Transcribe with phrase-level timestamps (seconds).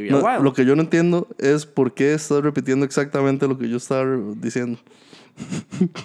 [0.00, 0.42] No.
[0.42, 4.04] Lo que yo no entiendo es por qué estás repitiendo exactamente lo que yo estaba
[4.36, 4.78] diciendo.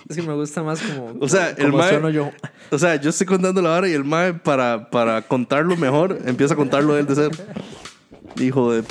[0.07, 1.13] Es que me gusta más como.
[1.19, 2.29] O sea, el como mae- sueno yo.
[2.71, 6.53] O sea, yo estoy contando la hora y el mae, para, para contarlo mejor, empieza
[6.53, 7.31] a contarlo él de cero.
[8.39, 8.87] Hijo de p.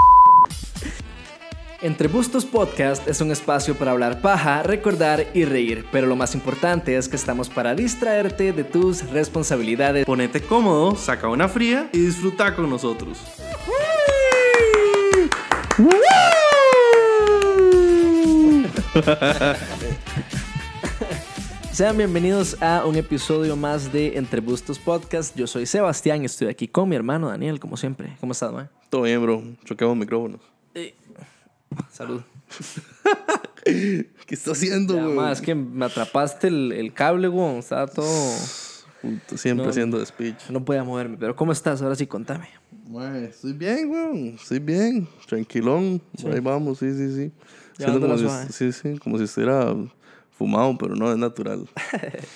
[1.81, 6.35] Entre Bustos Podcast es un espacio para hablar paja, recordar y reír, pero lo más
[6.37, 10.07] importante es que estamos para distraerte de tus responsabilidades.
[10.07, 13.19] Ponete cómodo, saca una fría y disfruta con nosotros.
[21.73, 25.35] Sean bienvenidos a un episodio más de Entre Bustos Podcast.
[25.37, 28.17] Yo soy Sebastián y estoy aquí con mi hermano Daniel, como siempre.
[28.21, 28.69] ¿Cómo estás, mae?
[28.91, 29.43] Todo bien, bro.
[29.65, 30.41] Choquemos micrófonos.
[31.91, 32.21] Salud.
[33.65, 35.17] ¿Qué está haciendo, Ya, güey?
[35.17, 37.57] mae, es que me atrapaste el, el cable, weón.
[37.57, 38.07] Estaba todo.
[39.35, 39.71] Siempre No.
[39.71, 40.51] haciendo speech.
[40.51, 41.81] No podía moverme, pero ¿cómo estás?
[41.81, 42.49] Ahora sí, contame.
[42.93, 44.29] Mae, estoy bien, güey.
[44.35, 45.09] Estoy bien.
[45.27, 46.01] Tranquilón.
[46.31, 47.33] Ahí vamos, sí, sí, sí.
[47.79, 49.75] Siento como si, sí, sí, como si estuviera
[50.31, 51.67] fumado, pero no, es natural.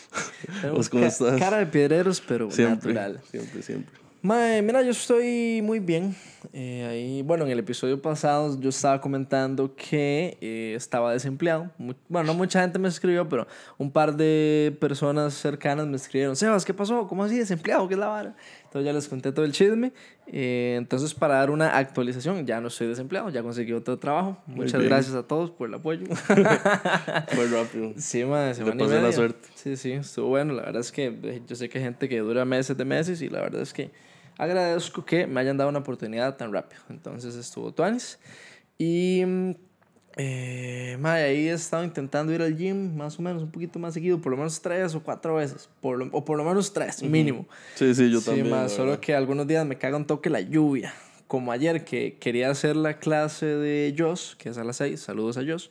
[0.90, 1.38] Cómo estás?
[1.38, 2.94] Cara de piedreros, pero Siempre.
[2.94, 3.20] natural.
[3.30, 3.94] Siempre, siempre.
[4.22, 6.16] Mae, mira, yo estoy muy bien.
[6.52, 11.70] Eh, ahí, bueno, en el episodio pasado yo estaba comentando que eh, estaba desempleado.
[11.78, 13.46] Mu- bueno, no mucha gente me escribió, pero
[13.78, 17.06] un par de personas cercanas me escribieron, Sebas, ¿qué pasó?
[17.06, 17.86] ¿Cómo así desempleado?
[17.86, 18.34] ¿Qué es la vara?
[18.64, 19.92] Entonces ya les conté todo el chisme.
[20.28, 24.36] Eh, entonces, para dar una actualización, ya no estoy desempleado, ya conseguí otro trabajo.
[24.46, 24.90] Muchas bien.
[24.90, 26.06] gracias a todos por el apoyo.
[27.36, 27.92] Muy rápido.
[27.96, 29.48] Sí, madre, y pasé la suerte.
[29.54, 30.54] Sí, sí, estuvo bueno.
[30.54, 33.22] La verdad es que eh, yo sé que hay gente que dura meses de meses
[33.22, 33.90] y la verdad es que
[34.36, 36.82] agradezco que me hayan dado una oportunidad tan rápido.
[36.90, 38.18] Entonces estuvo Tuanis.
[38.78, 39.52] Y, mm,
[40.16, 43.94] eh, madre, ahí he estado intentando ir al gym más o menos un poquito más
[43.94, 47.02] seguido, por lo menos tres o cuatro veces, por lo- o por lo menos tres,
[47.02, 47.46] mínimo.
[47.74, 48.68] Sí, sí, yo Sí, también.
[48.70, 50.94] solo que algunos días me caga un toque la lluvia.
[51.26, 55.36] Como ayer que quería hacer la clase de Joss, que es a las 6, saludos
[55.36, 55.70] a Joss,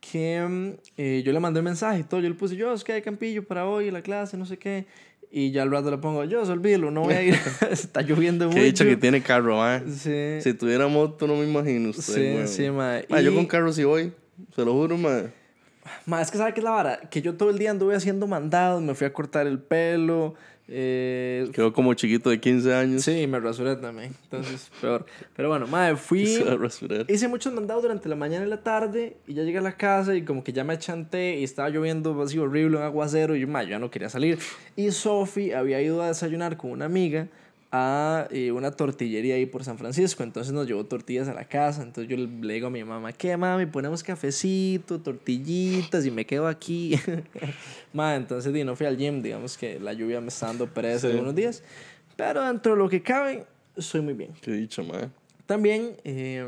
[0.00, 2.92] que mm, eh, yo le mandé un mensaje y todo, yo le puse, Joss, que
[2.92, 4.86] hay campillo para hoy, la clase, no sé qué.
[5.32, 7.34] Y ya al rato le pongo, Joss, olvídalo, no voy a ir,
[7.70, 8.64] está lloviendo Qué mucho.
[8.64, 9.82] dicha que tiene carro, mae.
[9.88, 13.00] Sí, Si tuviera moto, no me imagino usted, sí, sí, ma.
[13.08, 14.12] Ma, Yo con carro sí voy.
[14.56, 15.28] Se lo juro, mae.
[16.04, 18.26] Ma, es que sabe qué es la vara, que yo todo el día anduve haciendo
[18.26, 20.34] mandados, me fui a cortar el pelo,
[20.72, 23.02] eh, Quedó como chiquito de 15 años.
[23.02, 25.04] sí, me rasuré también, entonces peor.
[25.34, 26.22] Pero bueno, madre, fui...
[27.08, 30.14] Hice muchos mandados durante la mañana y la tarde y ya llegué a la casa
[30.14, 33.48] y como que ya me achanté y estaba lloviendo así horrible, un aguacero y yo,
[33.48, 34.38] ma, yo ya no quería salir.
[34.76, 37.26] Y Sophie había ido a desayunar con una amiga
[37.72, 41.82] a eh, una tortillería ahí por San Francisco, entonces nos llevó tortillas a la casa,
[41.82, 43.66] entonces yo le, digo a mi mamá, ¿qué mami?
[43.66, 46.98] Ponemos cafecito, tortillitas y me quedo aquí.
[47.92, 51.06] ma, entonces di, no fui al gym, digamos que la lluvia me está dando pereza
[51.08, 51.12] Sí.
[51.12, 51.62] algunos días,
[52.16, 54.32] pero dentro de lo que cabe, estoy muy bien.
[54.40, 55.08] Qué dicha, mae.
[55.46, 56.44] También eh,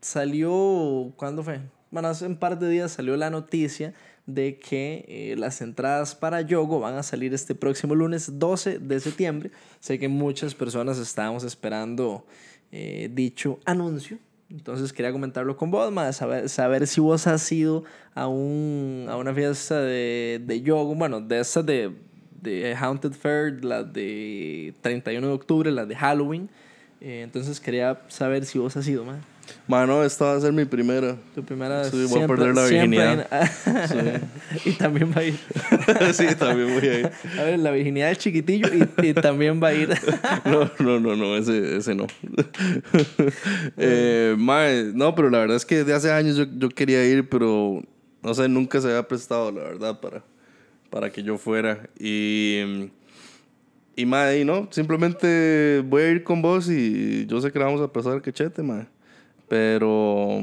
[0.00, 1.60] salió, ¿cuándo fue?
[1.90, 3.94] Bueno, hace un par de días salió la noticia
[4.26, 9.00] de que eh, las entradas para Yogo van a salir este próximo lunes 12 de
[9.00, 9.50] septiembre.
[9.80, 12.24] Sé que muchas personas estábamos esperando
[12.70, 14.18] eh, dicho anuncio.
[14.48, 17.84] Entonces quería comentarlo con vos, más saber, saber si vos has ido
[18.14, 21.90] a, un, a una fiesta de, de yoga, bueno, de estas de,
[22.42, 26.50] de Haunted Fair, las de 31 de octubre, las de Halloween.
[27.00, 29.31] Eh, entonces quería saber si vos has ido, man.
[29.68, 31.16] Mano, esta va a ser mi primera.
[31.34, 33.26] Tu primera Sí, voy a siempre- perder la virginidad.
[33.30, 34.20] hay-
[34.64, 35.38] y también va a ir.
[36.12, 37.10] sí, también voy a ir.
[37.38, 39.88] A ver, la virginidad del chiquitillo y, y también va a ir.
[40.44, 42.06] No, no, no, no, ese, ese no.
[43.76, 47.28] eh, mae, no, pero la verdad es que de hace años yo, yo quería ir,
[47.28, 47.82] pero
[48.22, 50.22] no sé, nunca se había prestado, la verdad, para,
[50.90, 51.88] para que yo fuera.
[51.98, 52.90] Y,
[53.96, 57.66] y mae, y no, simplemente voy a ir con vos y yo sé que la
[57.66, 58.86] vamos a pasar quechete, mae.
[59.52, 60.40] Pero.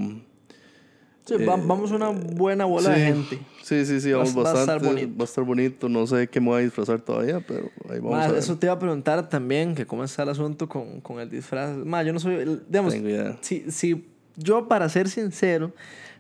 [1.26, 3.40] Sí, va- vamos una buena bola Eh, sí, de gente.
[3.64, 4.86] Sí, sí, sí, Va- vamos va a estar bastante.
[4.88, 5.18] bonito.
[5.18, 5.90] Va a estar bonito.
[5.90, 8.38] No sé qué me voy a disfrazar todavía, pero ahí vamos Ma, a ver.
[8.38, 11.76] eso te iba a preguntar también, que cómo está el asunto con, con el disfraz.
[11.76, 13.36] Ma, yo no soy, digamos, Tengo idea.
[13.42, 14.06] si, si
[14.38, 15.74] yo para ser sincero,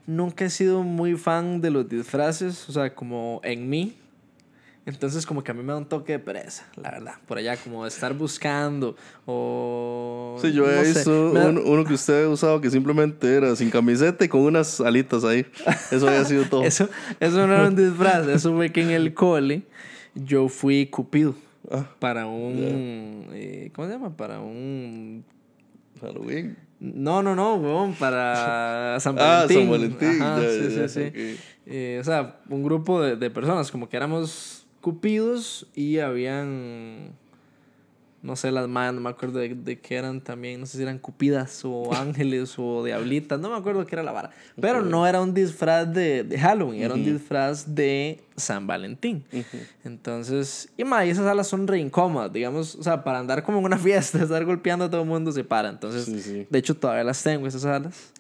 [0.07, 3.93] nunca he sido muy fan de los disfraces, o sea, como en mí.
[4.89, 7.13] Entonces como que a mí me da un toque de pereza, la verdad.
[7.27, 8.95] Por allá, como de estar buscando
[9.25, 10.37] o...
[10.41, 13.55] Sí, yo he no visto da- uno, uno que usted ha usado que simplemente era
[13.55, 15.45] sin camiseta y con unas alitas ahí.
[15.91, 16.63] Eso había sido todo.
[16.69, 16.89] Eso,
[17.19, 19.63] eso no era un disfraz, eso fue que en el cole
[20.15, 21.35] yo fui cupido
[21.71, 23.27] Ah, para un...
[23.33, 24.15] eh, ¿Cómo se llama?
[24.17, 25.23] Para un...
[26.01, 26.57] Halloween.
[26.79, 29.57] No, no, no, weón, para San Ah, Valentín.
[29.59, 30.21] San Valentín.
[30.21, 31.37] Ajá, sí, sí, sí.
[31.65, 37.11] Eh, o sea, un grupo de, de personas, como que éramos cupidos y habían...
[38.21, 40.83] no sé, las madres, no me acuerdo de, de qué eran también, no sé si
[40.83, 44.31] eran cupidas o ángeles o diablitas, no me acuerdo qué era la vara.
[44.59, 49.23] Pero no era un disfraz de, de Halloween, era un disfraz de San Valentín.
[49.85, 53.65] Entonces, y más, esas alas son re incómodas, digamos, o sea, para andar como en
[53.65, 55.69] una fiesta, estar golpeando a todo el mundo se para.
[55.69, 56.47] Entonces, Sí, sí.
[56.49, 58.11] de hecho, todavía las tengo, esas alas.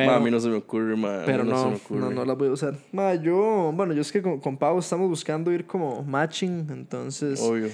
[0.00, 1.76] Ma, Pero, a mí no se me ocurre, ma, pero mí no, se me no,
[1.76, 2.00] ocurre.
[2.00, 2.74] no, no las voy a usar.
[2.92, 7.40] Ma, yo, bueno, yo es que con, con Pau estamos buscando ir como matching, entonces...
[7.40, 7.68] Obvio.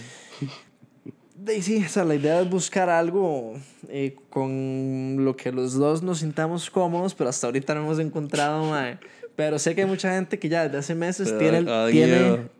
[1.37, 3.55] De, sí, o sea, la idea es buscar algo
[3.89, 8.65] eh, con lo que los dos nos sintamos cómodos, pero hasta ahorita no hemos encontrado,
[8.71, 8.99] mae.
[9.37, 11.63] Pero sé que hay mucha gente que ya desde hace meses Te tiene...
[11.91, 12.51] tiene miedo.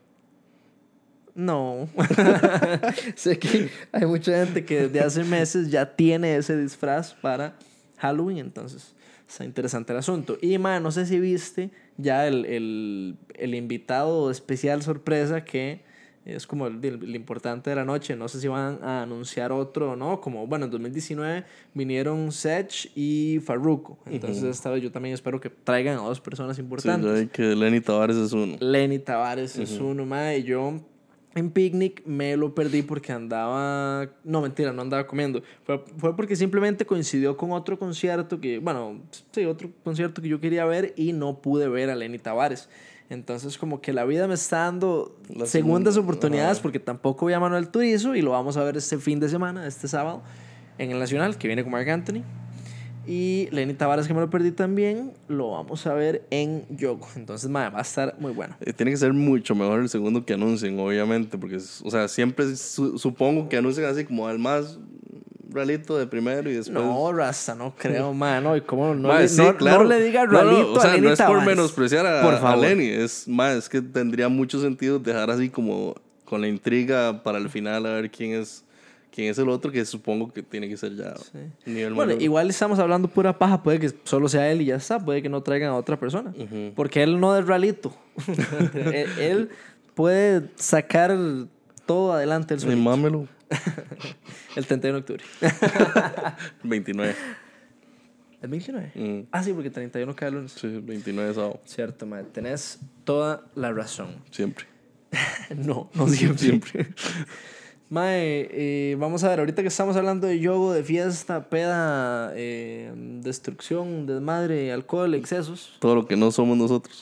[1.35, 1.89] no.
[3.15, 7.55] sé que hay mucha gente que desde hace meses ya tiene ese disfraz para
[7.97, 8.95] Halloween, entonces
[9.29, 10.39] está interesante el asunto.
[10.41, 15.81] Y, mae, no sé si viste ya el, el, el invitado especial sorpresa que
[16.25, 18.17] es como el, el- importante de la noche.
[18.17, 20.21] No sé si van a anunciar otro o no.
[20.21, 23.97] Como, bueno, en 2019 vinieron Sech y Farruko.
[24.07, 27.11] Entonces, esta vez yo también espero que traigan a dos personas Sí, importantes.
[27.11, 28.57] hay que Lenny Tavares es uno.
[28.59, 30.39] Lenny Tavares es uno, mae.
[30.39, 30.81] y Yo
[31.37, 34.09] en Picnic me lo perdí porque andaba.
[34.25, 35.43] No, mentira, no andaba comiendo.
[35.65, 38.59] Fue, fue porque simplemente coincidió con otro concierto que.
[38.59, 39.03] Bueno,
[39.33, 42.71] sí, otro concierto que yo quería ver y no pude ver a Lenny Tavares.
[43.11, 47.41] Entonces, como que la vida me está dando segundas segunda, oportunidades porque tampoco vi a
[47.41, 50.23] Manuel Turizo y lo vamos a ver este fin de semana, este sábado,
[50.79, 52.23] en el Nacional, que viene con Marc Anthony.
[53.07, 57.07] Y Lenny Tavares, que me lo perdí también, lo vamos a ver en Yogo.
[57.17, 58.57] Entonces, mae, va a estar muy bueno.
[58.61, 62.57] Eh, Tiene que ser mucho mejor el segundo que anuncien, obviamente, porque, o sea, siempre
[62.57, 64.79] su- supongo que anuncian así como al más
[65.51, 66.85] realito de primero y después...
[66.85, 69.85] No, Rasta, no creo, mae, no, y cómo no, Ma, le, sí, no, claro.
[69.85, 71.47] no le diga No, no, Ralito o sea, a Lenny no es por Tavares.
[71.47, 72.57] menospreciar a, Por a.
[72.57, 75.95] Lenny, es más, es que tendría mucho sentido dejar así como
[76.25, 78.65] con la intriga para el final a ver quién es
[79.17, 81.15] quién es el otro que supongo que tiene que ser ya
[81.65, 82.23] nivel Bueno, mayor.
[82.23, 85.29] igual estamos hablando pura paja, puede que solo sea él y ya está, puede que
[85.29, 86.33] no traigan a otra persona,
[86.77, 87.97] porque él no es Ralito.
[88.75, 89.49] él, él
[89.95, 91.17] puede sacar
[91.87, 93.27] todo adelante el mámelo.
[94.55, 95.25] El 31 de octubre.
[96.63, 97.15] 29.
[98.43, 98.93] ¿El 29?
[98.95, 100.53] Mm, Ah, sí, porque 31 cae el lunes.
[100.53, 101.61] sí, 29 de sábado.
[101.65, 104.17] Cierto, mae, tenés toda la razón.
[104.31, 104.67] Siempre.
[105.57, 106.39] No, no siempre.
[106.39, 106.87] siempre.
[107.89, 112.91] Mae, eh, vamos a ver, ahorita que estamos hablando de yogo, de fiesta, peda, eh,
[113.23, 115.77] destrucción, desmadre, alcohol, excesos.
[115.79, 117.01] Todo lo que no somos nosotros.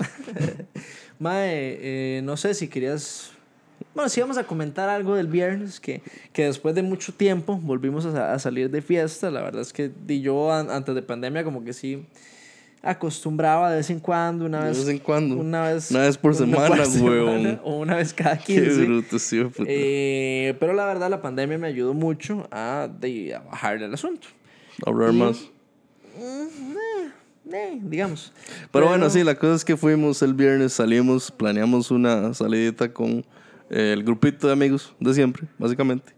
[1.19, 3.31] Mae, eh, no sé si querías...
[3.95, 6.03] Bueno, sí vamos a comentar algo del viernes, que,
[6.33, 9.31] que después de mucho tiempo volvimos a, a salir de fiesta.
[9.31, 9.91] La verdad es que
[10.21, 12.05] yo an- antes de pandemia como que sí
[12.85, 14.79] acostumbraba de vez en cuando, una De vez...
[14.79, 15.37] vez en cuando.
[15.37, 17.61] Una vez, Una vez por una semana, semana, weón.
[17.65, 18.85] O una vez cada Qué 15.
[18.85, 19.65] bruto, sí, puta.
[19.67, 24.29] Eh, pero la verdad, la pandemia me ayudó mucho a, de, a bajar el asunto.
[24.87, 25.51] Hablar más.
[27.53, 28.33] Eh, digamos.
[28.71, 33.25] Pero, bueno, sí, la cosa es que fuimos el viernes, salimos, planeamos una salidita con
[33.71, 36.13] eh, el grupito de amigos de siempre, básicamente.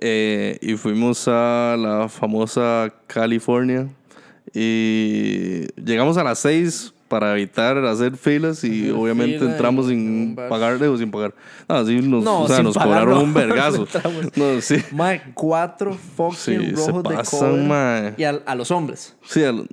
[0.00, 3.88] Eh, y fuimos a la famosa California.
[4.52, 9.90] Y llegamos a las 6 para evitar hacer filas y Hacer obviamente fila entramos en
[9.90, 10.48] sin un bar.
[10.48, 11.34] pagarle o sin pagar.
[11.68, 13.24] No, sí, nos, No, o sea, sin nos pagar, cobraron no.
[13.24, 13.82] un vergazo.
[13.94, 14.24] Entramos.
[14.36, 14.76] no, sí.
[14.92, 17.62] Mae, cuatro fucking Sí, se rojos de pasan, cover.
[17.64, 18.14] mae.
[18.16, 19.16] Y a, a los hombres.
[19.24, 19.66] Sí, a, lo-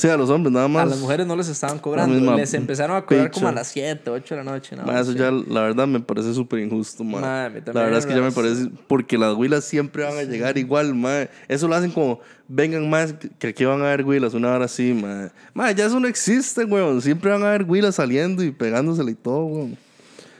[0.00, 0.82] sí, a los hombres nada más.
[0.82, 2.14] A las mujeres no les estaban cobrando.
[2.14, 4.76] misma Les empezaron a cobrar como a las 7, 8 de la noche.
[4.76, 5.18] No, Ma, eso sí.
[5.18, 7.20] ya, la verdad, me parece súper injusto, ma.
[7.20, 8.70] Ma, a mí La verdad es que ya me parece...
[8.86, 11.28] Porque las huilas siempre van a llegar igual, ma.
[11.48, 12.20] Eso lo hacen como...
[12.52, 15.30] Vengan más, que aquí van a haber huilas, una hora así, ma.
[15.54, 17.00] Ma, ya eso no existe, weón.
[17.00, 19.78] Siempre van a haber huilas saliendo y pegándosele y todo, weón.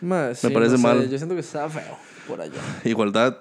[0.00, 1.09] Ma, sí, parece no sé, mal.
[1.09, 2.61] Yo siento que estaba feo por allá.
[2.85, 3.37] Igualdad.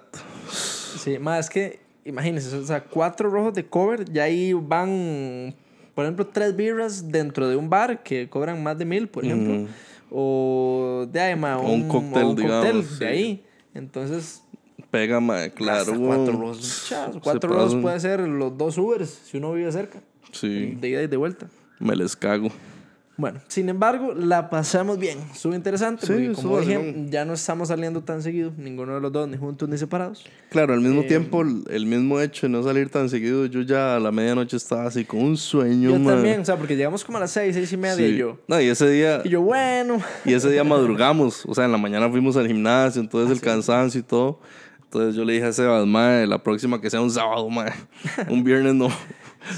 [0.52, 5.56] Sí, más es que, imagínense, o sea, cuatro rojos de cover, ya ahí van,
[6.00, 9.68] por ejemplo, tres birras dentro de un bar que cobran más de mil, por ejemplo.
[10.10, 13.00] O de ahí, ma, O un cóctel, o un digamos, cóctel sí.
[13.00, 13.46] de ahí.
[13.74, 14.42] Entonces,
[14.92, 15.50] Pega, ma.
[15.50, 20.00] Claro, cuatro chas, Se Cuatro puede ser los dos Ubers, si uno vive cerca,
[20.32, 21.50] Sí, de ida y de vuelta.
[21.80, 22.48] me les cago.
[23.20, 25.18] Bueno, sin embargo, la pasamos bien.
[25.34, 29.12] Estuvo interesante Sí, porque, como dije, ya no estamos saliendo tan seguido, ninguno de los
[29.12, 30.24] dos, ni juntos ni separados.
[30.50, 33.98] Claro, al Eh, mismo tiempo, el- mismo hecho de no salir tan seguido, yo ya
[33.98, 36.14] a la medianoche estaba así con un sueño, Yo ma.
[36.14, 38.04] también, o sea, porque llegamos como a las seis, seis y media Sí.
[38.06, 38.38] y yo.
[38.48, 39.22] No, y ese día...
[39.26, 39.98] Y yo, bueno.
[40.24, 44.00] Y ese día madrugamos, o sea, en la mañana fuimos al gimnasio, entonces el cansancio
[44.00, 44.40] y todo.
[44.86, 47.74] Entonces yo le dije a Sebas, mae, la próxima que sea un sábado, mae.
[48.30, 48.88] Un viernes no.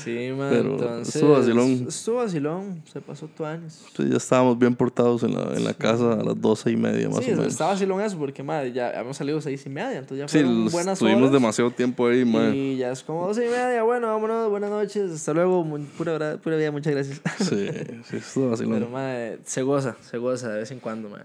[0.04, 0.50] Sí, man.
[0.52, 1.86] Pero entonces, estuvo vacilón.
[1.88, 2.84] Estuvo vacilón.
[2.92, 3.84] Se pasó tu años.
[3.98, 7.10] Sí, ya estábamos bien portados en la, en la casa a las doce y media
[7.10, 7.48] más Sí, o menos.
[7.52, 9.98] está vacilón eso porque, madre, ya hemos salido seis y media.
[9.98, 11.34] Entonces ya Sí, fueron los- buenas tuvimos horas.
[11.34, 12.54] demasiado tiempo ahí, man.
[12.54, 13.84] Y ya es como doce y media.
[13.84, 14.50] Bueno, vámonos.
[14.50, 15.12] Buenas noches.
[15.12, 15.64] Hasta luego.
[15.64, 16.72] Muy- Pura, pura vida.
[16.72, 17.22] Muchas gracias.
[17.40, 17.68] Sí,
[18.10, 18.74] sí, estuvo vacilón.
[18.74, 21.24] Pero, mae, se goza, se goza de vez en cuando, mae.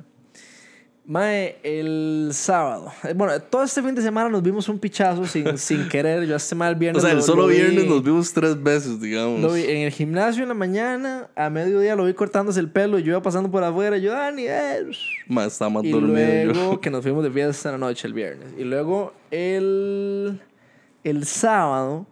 [1.09, 2.91] Mae, el sábado.
[3.05, 6.27] eh, Bueno, todo este fin de semana nos vimos un pichazo sin, sin querer.
[6.27, 7.01] Yo este mal O viernes.
[7.03, 9.41] sea, el lo- solo lo vi- viernes nos vimos tres veces, digamos.
[9.41, 12.99] Lo vi en el gimnasio en la mañana, a mediodía lo vi cortándose el pelo,
[12.99, 14.85] yo iba pasando por afuera, yo, Dani, eh.
[15.29, 16.53] Más estaba más Y dormido yo.
[16.53, 18.49] luego que nos fuimos de fiesta en la noche el viernes.
[18.59, 20.41] Y luego el,
[21.05, 22.05] el sábado,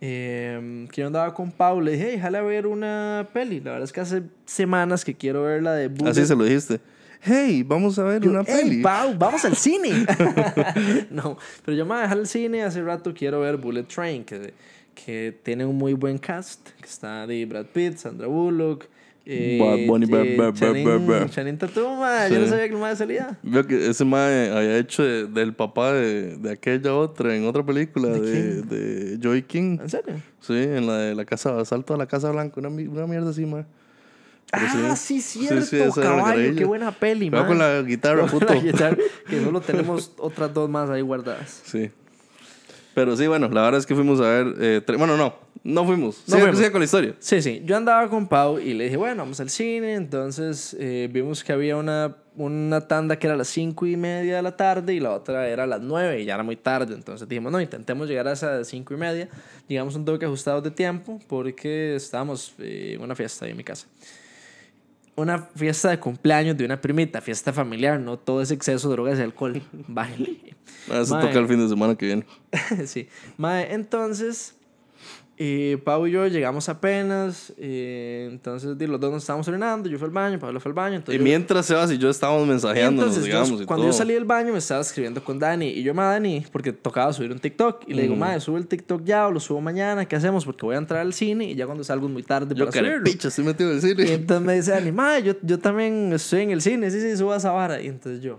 [0.00, 3.60] eh, que yo andaba con Pau, le dije, hey, jale a ver una peli.
[3.60, 6.10] La verdad es que hace semanas que quiero ver la de Bullet.
[6.10, 6.80] Así se lo dijiste.
[7.24, 8.82] Hey, vamos a ver una "Hey, peli.
[8.82, 9.90] Pau, vamos al cine.
[11.10, 12.62] no, pero yo me voy a dejar el cine.
[12.64, 14.52] Hace rato quiero ver Bullet Train, que,
[14.94, 16.68] que tiene un muy buen cast.
[16.80, 18.86] Que está de Brad Pitt, Sandra Bullock.
[19.24, 21.30] Eh, Bad Bunny, eh, Channing- ber, ber.
[21.30, 22.50] Channing Tatum, ma, Yo no Sí.
[22.50, 23.38] sabía que el mae salía.
[23.44, 27.64] Veo que ese mae había hecho de- del papá de, de aquella otra, en otra
[27.64, 29.78] película, de, de Joy King.
[29.80, 30.14] ¿En serio?
[30.40, 33.46] Sí, en la de la casa, Asalto a la Casa Blanca, una, una mierda así,
[33.46, 33.64] mae.
[34.50, 36.54] Pero ah, sí, cierto, esa era la caballo.
[36.56, 37.46] Qué buena peli, man.
[37.46, 38.52] con la guitarra, Con puto.
[38.52, 38.96] la guitarra,
[39.28, 41.62] que solo tenemos otras dos más ahí guardadas.
[41.64, 41.90] Sí.
[42.94, 44.54] Pero sí, bueno, la verdad es que fuimos a ver.
[44.60, 45.34] eh, tre- bueno, no,
[45.64, 46.22] no fuimos.
[46.26, 46.58] No Sigue- fuimos.
[46.58, 47.14] sigue con la historia.
[47.18, 47.62] Sí, sí.
[47.64, 49.94] Yo andaba con Pau y le dije, bueno, vamos al cine.
[49.94, 54.36] Entonces eh, vimos que había una, una tanda que era a las cinco y media
[54.36, 56.94] de la tarde y la otra era a las 9 y ya era muy tarde.
[56.94, 59.30] Entonces dijimos, no, intentemos llegar a esas cinco y media.
[59.66, 63.64] Llegamos un toque ajustados de tiempo porque estábamos eh, en una fiesta ahí en mi
[63.64, 63.86] casa.
[65.14, 69.18] Una fiesta de cumpleaños de una primita, fiesta familiar, no todo ese exceso de drogas
[69.18, 69.62] y alcohol.
[69.88, 70.56] Bájale.
[70.90, 71.26] Ah, Eso Mae.
[71.26, 72.26] toca el fin de semana que viene.
[72.86, 73.08] sí.
[73.36, 74.54] Mae, entonces,
[75.44, 77.52] eh, Pau y yo llegamos apenas.
[77.56, 79.88] eh, entonces, los dos nos estábamos orinando.
[79.88, 80.94] Yo fui al baño, Pablo fue al baño.
[80.94, 83.62] Y Entonces, yo- mientras Sebas y yo estábamos mensajeándonos, entonces, yo- digamos.
[83.62, 83.92] y cuando todo.
[83.92, 85.68] yo salí del baño, me estaba escribiendo con Dani.
[85.70, 87.82] Y yo, ma, Dani, porque tocaba subir un TikTok.
[87.88, 90.04] Y le digo, Mae, sube el TikTok ya o lo subo mañana.
[90.06, 90.44] ¿Qué hacemos?
[90.44, 92.78] Porque voy a entrar al cine y ya cuando salgo es muy tarde Yo para
[92.78, 93.04] subirlo.
[93.04, 94.12] picha, estoy metido en el Y cine.
[94.14, 97.36] entonces me dice Dani, mae, yo, yo también estoy en el cine, sí, sí, suba
[97.36, 97.80] esa vara.
[97.80, 98.38] Y entonces yo,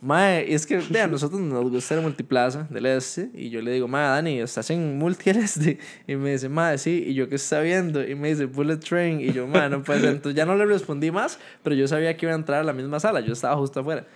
[0.00, 3.30] mae, es que, vea, a nosotros nos gusta el multiplaza del este.
[3.34, 5.78] Y yo le digo, mae, Dani, ¿estás en multi del este?
[6.06, 7.04] Y me dice, mae, sí.
[7.06, 8.06] Y yo, ¿qué está viendo?
[8.06, 9.20] Y me dice, Bullet Train.
[9.20, 10.10] Y yo, mae, no puede ser.
[10.10, 12.72] Entonces ya no le respondí más, pero yo sabía que iba a entrar a la
[12.72, 13.20] misma sala.
[13.20, 14.06] Yo estaba justo afuera.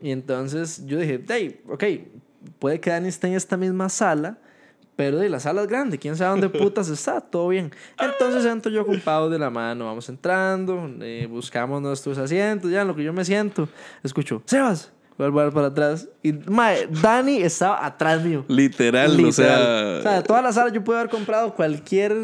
[0.00, 1.84] Y entonces yo dije, hey, ok,
[2.58, 4.38] puede que Dani esté en esta misma sala.
[4.96, 7.70] Pero de la sala es grande, quién sabe dónde putas está, todo bien.
[8.00, 12.80] Entonces entro yo con Pau de la mano, vamos entrando, eh, buscamos nuestros asientos, ya
[12.80, 13.68] en lo que yo me siento,
[14.02, 16.08] escucho, Sebas, vuelvo a ver para atrás.
[16.22, 18.44] Y mae, Dani estaba atrás mío.
[18.48, 19.32] Literal, o Literal.
[19.32, 19.98] sea.
[19.98, 22.14] O sea, de toda la sala yo pude haber comprado cualquier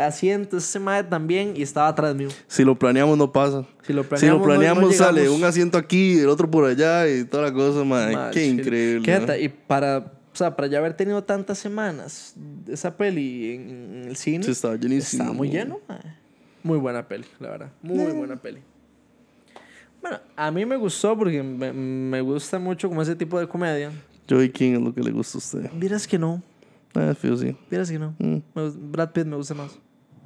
[0.00, 2.28] asiento, ese mae también, y estaba atrás mío.
[2.46, 3.64] Si lo planeamos, no pasa.
[3.82, 6.64] Si lo Si planeamos, lo no- no planeamos, sale un asiento aquí, el otro por
[6.64, 8.14] allá y toda la cosa, madre.
[8.16, 8.50] Mae, Qué sí.
[8.50, 9.02] increíble.
[9.04, 9.36] Qué ¿no?
[9.36, 12.34] Y para, o sea, para ya haber tenido tantas semanas
[12.68, 14.44] esa peli en, en el cine.
[14.44, 15.22] Sí, estaba llenísimo.
[15.24, 15.98] Estaba muy lleno, mae.
[16.62, 17.72] Muy buena peli, la verdad.
[17.82, 18.60] Muy buena peli.
[20.00, 23.90] Bueno, a mí me gustó porque me, me gusta mucho como ese tipo de comedia.
[24.28, 25.70] Joey King es lo que le gusta a usted.
[25.74, 26.42] Vieras que no,
[26.94, 27.56] Ah, fío, sí.
[27.70, 28.14] vieras que no.
[28.18, 28.38] Mm,
[28.90, 29.78] Brad Pitt me gusta más.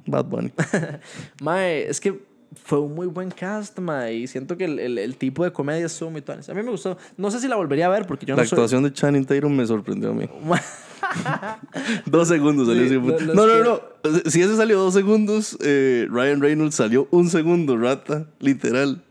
[0.07, 0.51] Bad Bunny.
[1.41, 2.23] Mae, es que
[2.63, 4.13] fue un muy buen cast, mae.
[4.15, 6.23] Y siento que el, el, el tipo de comedia estuvo muy.
[6.27, 6.97] A mí me gustó.
[7.17, 8.55] No sé si la volvería a ver porque yo la no soy...
[8.55, 10.29] actuación de Channing Tatum me sorprendió a mí.
[12.05, 13.81] Dos segundos salió Sí, No, no, no.
[14.29, 18.27] Si ese salió dos segundos, eh, Ryan Reynolds salió un segundo, rata.
[18.39, 19.03] Literal.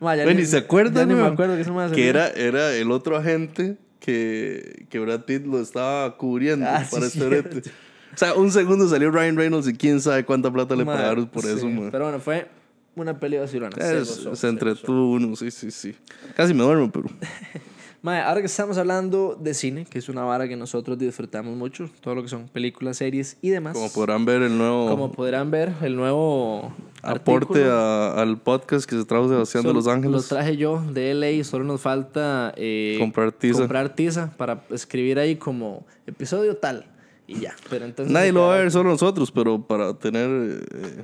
[0.00, 0.94] Ma, ya Bueno, ni- ¿y se acuerdan?
[1.08, 5.22] Ya ni me acuerdo que mae Que era, era el otro agente que, que Brad
[5.24, 7.50] Pitt lo estaba cubriendo Ah, sí, para este cierto.
[7.50, 7.70] brete.
[8.14, 11.26] O sea, un segundo salió Ryan Reynolds y quién sabe cuánta plata le Ma, pagaron
[11.28, 11.90] por sí, eso, man.
[11.90, 12.48] Pero bueno, fue
[12.96, 13.74] una peli vacilona.
[13.76, 15.94] se Es- gozó, se se entretuvo uno, sí, sí, sí.
[16.34, 17.06] Casi me duermo, pero.
[18.00, 21.90] Mae, ahora que estamos hablando de cine, que es una vara que nosotros disfrutamos mucho,
[22.00, 23.74] todo lo que son películas, series y demás.
[23.74, 28.96] Como podrán ver, el nuevo Como podrán ver, el nuevo aporte a- al podcast que
[28.96, 30.28] se trajo Sebastián de solo- Los Lo Ángeles.
[30.28, 33.58] traje yo de LA, solo nos falta eh, Comprar tiza.
[33.60, 36.86] comprar tiza para escribir ahí como episodio tal
[37.26, 37.56] y ya.
[37.68, 40.28] Pero entonces Nadie lo va a ver, solo nosotros, pero para tener.
[40.72, 41.02] eh,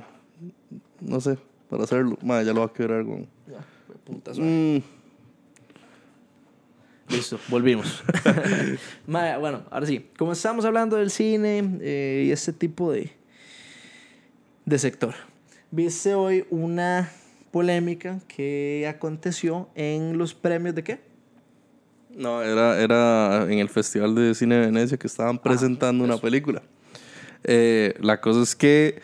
[1.01, 1.37] no sé,
[1.69, 2.17] para hacerlo.
[2.23, 3.27] Madre, ya lo va a quebrar con.
[3.51, 3.59] Ya,
[4.05, 4.49] puta suave.
[4.49, 4.94] Mm,
[7.09, 8.03] Listo, volvimos.
[9.07, 13.11] Mae, bueno, ahora sí, como estamos hablando del cine eh, y este tipo de,
[14.65, 15.13] de sector,
[15.69, 17.11] viste hoy una
[17.51, 20.99] polémica que aconteció en los premios de qué?
[22.15, 26.63] No, era, era en el Festival de Cine de Venecia que estaban presentando una película.
[27.43, 29.01] Eh, la cosa es que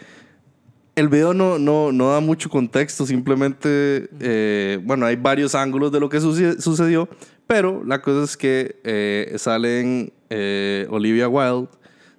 [0.96, 6.00] el video no, no, no da mucho contexto, simplemente, eh, bueno, hay varios ángulos de
[6.00, 7.08] lo que sucedió,
[7.52, 11.68] pero la cosa es que eh, salen eh, Olivia Wilde,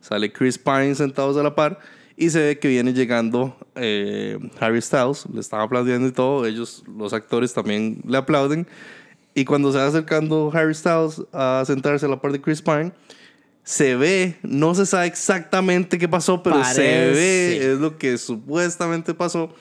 [0.03, 1.79] sale Chris Pine sentados a la par
[2.19, 3.57] y se ve que viene llegando
[4.61, 8.67] Harry Styles, le están aplaudiendo y todo, ellos, los actores también le aplauden.
[9.35, 12.93] Y cuando se va acercando Harry Styles a sentarse a la par de Chris Pine,
[13.65, 19.15] se ve, no se sabe exactamente qué pasó, pero se ve, es lo que supuestamente
[19.15, 19.55] pasó,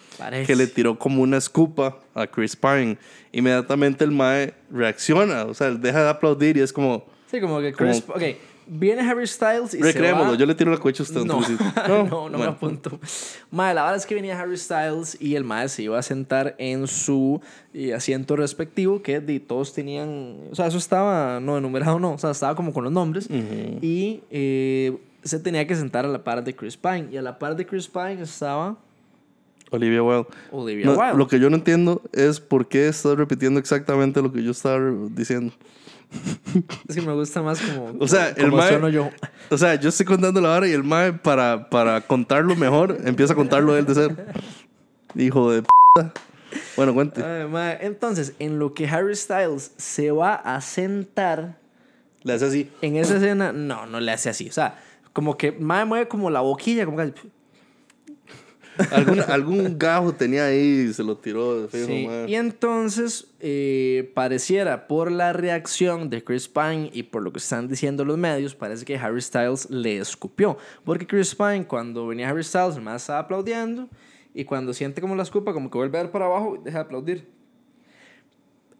[0.46, 2.98] que le tiró como una escupa a Chris Pine.
[3.32, 7.06] Inmediatamente el Mae reacciona, o sea, deja de aplaudir y es como...
[7.30, 8.04] Sí, como que Chris...
[8.08, 8.24] ok,
[8.74, 10.34] Viene Harry Styles y se va...
[10.34, 11.26] yo le tiro la coche a usted.
[11.26, 11.42] No,
[11.90, 13.02] no, no, no me apunto.
[13.50, 16.56] Madre, la verdad es que venía Harry Styles y el madre se iba a sentar
[16.58, 17.42] en su
[17.74, 20.38] eh, asiento respectivo, que de, todos tenían...
[20.50, 23.28] O sea, eso estaba, no enumerado, no, o sea, estaba como con los nombres.
[23.30, 27.10] Y eh, se tenía que sentar a la par de Chris Pine.
[27.12, 28.78] Y a la par de Chris Pine estaba...
[29.72, 30.30] Olivia Wilde.
[30.50, 31.18] Olivia Wilde.
[31.18, 34.80] Lo que yo no entiendo es por qué estás repitiendo exactamente lo que yo estaba
[35.10, 35.52] diciendo.
[36.88, 37.94] Es que me gusta más como.
[38.00, 38.92] O sea, el mae.
[38.92, 39.10] Yo.
[39.50, 43.34] O sea, yo estoy contando la hora y el mae, para, para contarlo mejor, empieza
[43.34, 44.26] a contarlo él de ser.
[45.16, 45.68] Hijo de p.
[46.76, 47.24] Bueno, cuente.
[47.82, 51.58] Entonces, en lo que Harry Styles se va a sentar.
[52.24, 52.72] Le hace así.
[52.82, 54.50] En esa escena, no, no le hace así.
[54.50, 54.80] O sea,
[55.14, 57.14] como que mae mueve como la boquilla, como que
[58.92, 61.68] algún, algún gajo tenía ahí y se lo tiró.
[61.68, 67.40] De Y entonces eh, pareciera por la reacción de Chris Pine y por lo que
[67.40, 70.58] están diciendo los medios, parece que Harry Styles le escupió.
[70.84, 73.90] Porque Chris Pine, cuando venía Harry Styles, más estaba aplaudiendo
[74.34, 76.80] y cuando siente como la escupa, como que vuelve a ver para abajo y deja
[76.80, 77.28] de aplaudir.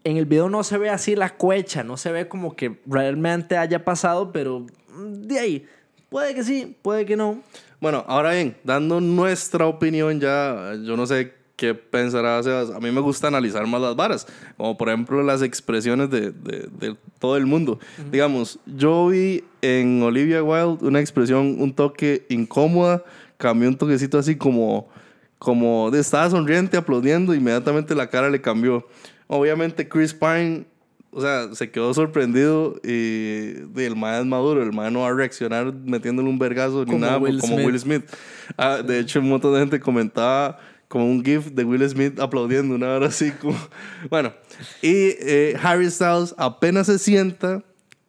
[0.04, 3.58] En el video no se ve así la cuecha, no se ve como que realmente
[3.58, 4.66] haya pasado, pero
[4.98, 5.66] de ahí,
[6.10, 7.42] puede que sí, puede que no.
[7.82, 12.70] Bueno, ahora bien, dando nuestra opinión ya, yo no sé qué pensará Sebas.
[12.70, 16.96] A mí me gusta analizar más las varas, como por ejemplo las expresiones de, de,
[17.18, 17.80] todo el mundo.
[18.12, 23.04] Digamos, yo vi en Olivia Wilde una expresión, un toque incómoda,
[23.38, 24.88] cambió un toquecito así como,
[25.40, 28.88] como de estaba sonriente, aplaudiendo, inmediatamente la cara le cambió.
[29.26, 30.66] Obviamente Chris Pine
[31.12, 35.14] o sea, se quedó sorprendido y, el man es maduro, el man no va a
[35.14, 38.04] reaccionar metiéndole un vergazo ni nada como Will Smith.
[38.58, 42.76] Ah, de hecho, un montón de gente comentaba como un gif de Will Smith aplaudiendo
[42.76, 43.58] una hora así como...
[44.10, 44.34] Bueno,
[44.82, 47.64] y eh, Harry Styles apenas se sienta,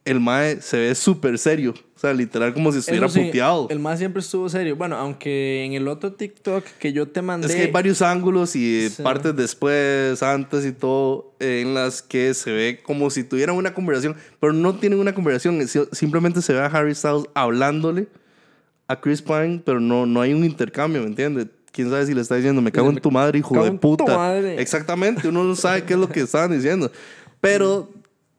[0.04, 1.74] el mae se ve súper serio.
[1.94, 3.68] O sea, literal como si estuviera puteado.
[3.70, 4.74] El mae siempre estuvo serio.
[4.74, 7.46] Bueno, aunque en el otro TikTok que yo te mandé...
[7.46, 12.50] Es que hay varios ángulos y partes después, antes y todo, en las que se
[12.50, 15.64] ve como si tuvieran una conversación, pero no tienen una conversación.
[15.92, 18.08] Simplemente se ve a Harry Styles hablándole
[18.88, 21.46] a Chris Pine, pero no, no hay un intercambio, ¿me entiendes?
[21.72, 24.38] quién sabe si le está diciendo, me cago en tu madre, hijo de puta.
[24.58, 26.92] Exactamente, uno no sabe qué es lo que estaban diciendo.
[27.40, 27.88] Pero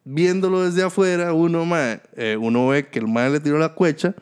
[0.05, 1.65] viéndolo desde afuera, uno,
[2.15, 4.13] eh, uno ve que el mae le tiró la cuecha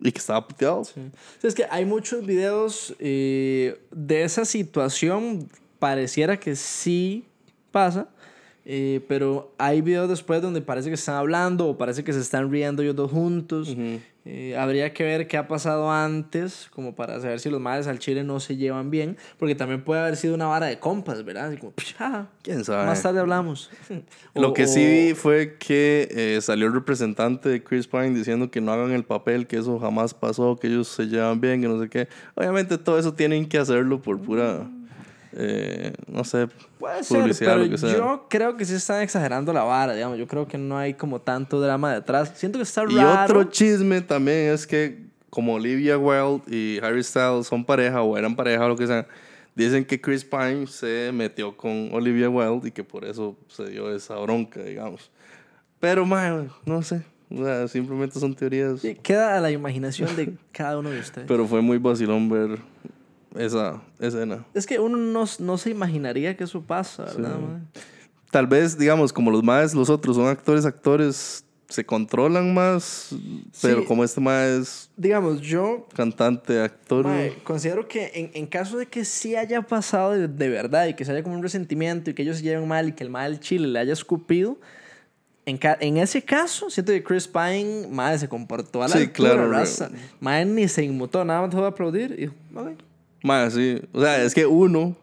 [0.00, 0.84] y que estaba puteado.
[0.84, 1.00] Sí.
[1.42, 7.24] Es que hay muchos videos eh, de esa situación, pareciera que sí
[7.70, 8.08] pasa,
[8.64, 12.50] eh, pero hay videos después donde parece que están hablando o parece que se están
[12.50, 13.76] riendo ellos dos juntos.
[14.26, 17.98] Eh, habría que ver qué ha pasado antes, como para saber si los madres al
[17.98, 21.48] chile no se llevan bien, porque también puede haber sido una vara de compas, ¿verdad?
[21.48, 21.74] Así como,
[22.40, 22.86] ¿Quién sabe?
[22.86, 23.70] Más tarde hablamos.
[24.34, 28.62] Lo que sí vi fue que eh, salió el representante de Chris Pine diciendo que
[28.62, 31.78] no hagan el papel, que eso jamás pasó, que ellos se llevan bien, que no
[31.82, 32.08] sé qué.
[32.34, 34.66] Obviamente todo eso tienen que hacerlo por pura
[35.36, 36.46] eh, no sé,
[36.78, 40.16] Puede publicidad, ser, pero Yo creo que sí están exagerando la vara, digamos.
[40.16, 42.32] Yo creo que no hay como tanto drama detrás.
[42.36, 42.94] Siento que está raro.
[42.94, 48.16] Y otro chisme también es que como Olivia Wilde y Harry Styles son pareja o
[48.16, 49.08] eran pareja o lo que sea,
[49.56, 53.92] dicen que Chris Pine se metió con Olivia Wilde y que por eso se dio
[53.92, 55.10] esa bronca, digamos.
[55.80, 57.02] Pero, man, no sé.
[57.66, 58.80] simplemente son teorías.
[59.02, 61.26] queda a la imaginación de cada uno de ustedes.
[61.26, 62.58] Pero fue muy vacilón ver
[63.36, 64.44] esa escena.
[64.54, 67.38] Es que uno no, no se imaginaría que eso pasa, ¿verdad?
[68.30, 73.14] Tal vez, digamos, como los más, los otros son actores, actores, se controlan más,
[73.62, 74.90] pero como este más es...
[74.96, 75.86] Digamos, yo...
[75.94, 77.06] Cantante, actor...
[77.42, 81.12] considero que en, en, caso de que sí haya pasado de, verdad y que se
[81.12, 83.68] haya como un resentimiento y que ellos se lleven mal y que el mal chile
[83.68, 84.58] le haya escupido...
[85.46, 89.50] En, en, ese caso, siento que Chris Pine, madre, se comportó a la sí, claro,
[89.50, 89.90] raza.
[90.46, 92.30] ni se inmutó, nada más dejó de aplaudir y,
[93.24, 93.80] más, sí.
[93.92, 94.94] O sea, es que uno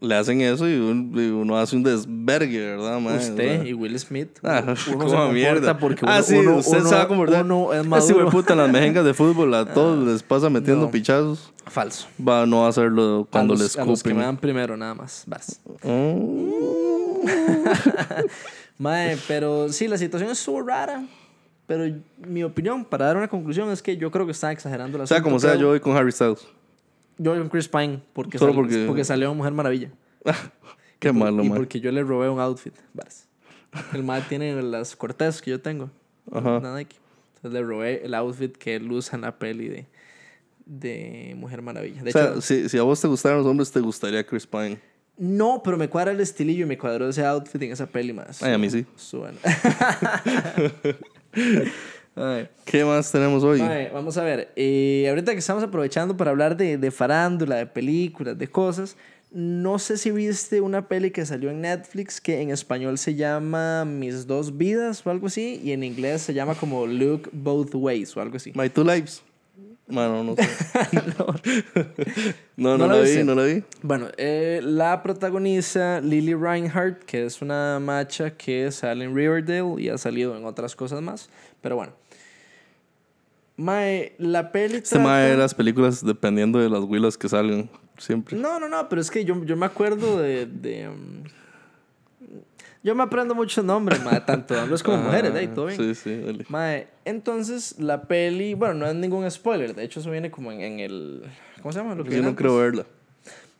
[0.00, 3.18] le hacen eso y, un- y uno hace un desvergue, ¿verdad, mae?
[3.18, 4.30] Usted O sea, y Will Smith.
[4.42, 5.78] Ah, uno se mierda.
[5.78, 7.44] porque ah, uno, sí, uno- usted uno- se va a comportar.
[7.44, 8.24] uno es Ese maduro.
[8.24, 10.90] de puta en las mejengas de fútbol a todos les pasa metiendo No.
[10.90, 11.52] pichazos.
[11.66, 12.08] Falso.
[12.20, 14.94] Va, no a hacerlo cuando a los, les a los que me dan primero, nada
[14.94, 15.22] más.
[15.28, 15.60] Vas.
[15.84, 16.48] Mm.
[18.78, 21.04] Mae, pero sí, la situación estuvo rara.
[21.66, 21.94] Pero
[22.26, 25.06] mi opinión, para dar una conclusión, es que yo creo que están exagerando la O
[25.06, 26.40] sea, como sea, yo voy con Harry Styles.
[27.18, 29.90] Yo con Chris Pine porque, Solo sal- porque- porque salió Mujer Maravilla.
[30.98, 31.58] Qué Y por- malo, Y man.
[31.58, 32.74] porque yo le robé un outfit.
[32.94, 33.28] Varas.
[33.92, 35.90] El mae tiene las cortezas que yo tengo.
[36.30, 36.60] Ajá.
[36.76, 36.96] Nike.
[37.36, 39.86] Entonces le robé el outfit que él usa en la peli de,
[40.66, 42.02] de Mujer Maravilla.
[42.02, 44.46] De O sea, hecho, si, si a vos te gustaran los hombres, te gustaría Chris
[44.46, 44.78] Pine.
[45.16, 48.42] no, pero me cuadra el estilillo y me cuadró ese outfit en esa peli más.
[48.42, 48.86] Ay, a mí sí.
[48.96, 49.38] Suena.
[52.14, 52.48] Ay.
[52.64, 53.60] ¿Qué más tenemos hoy?
[53.60, 54.52] Mae, vamos a ver.
[54.56, 58.96] eh, ahorita que estamos aprovechando para hablar de, de farándula, de películas, de cosas.
[59.30, 63.86] No sé si viste una peli que salió en Netflix que en español se llama
[63.86, 65.58] Mis dos vidas o algo así.
[65.64, 68.52] Y en inglés se llama como Look Both Ways o algo así.
[68.54, 69.22] My Two Lives.
[69.88, 70.48] Bueno, no sé.
[72.56, 73.62] no, no, ¿No la la vi, no la vi.
[73.82, 79.88] Bueno, eh, la protagoniza Lily Reinhardt, que es una macha que sale en Riverdale y
[79.88, 81.28] ha salido en otras cosas más.
[81.60, 81.92] Pero bueno.
[83.56, 87.68] Mae, la peli Este trata- mae de las películas dependiendo de las huilas que salgan.
[87.98, 88.36] Siempre.
[88.38, 90.46] No, no, no, pero es que yo, yo me acuerdo de...
[90.46, 91.22] de, um,
[92.82, 95.48] yo me aprendo muchos nombres, mae, tanto hombres como mujeres, ¿eh?
[95.48, 95.78] Todo bien.
[95.78, 96.44] Sí, sí, dale.
[96.48, 100.60] Mae, entonces la peli, bueno, no es ningún spoiler, de hecho eso viene como en,
[100.60, 101.22] en el...
[101.60, 101.94] ¿Cómo se llama?
[101.94, 102.38] Lo que Yo no antes.
[102.38, 102.86] creo verla.